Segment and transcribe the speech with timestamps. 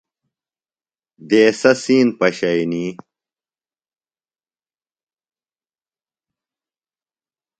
[1.29, 2.85] دیسہ سِین پشئنی۔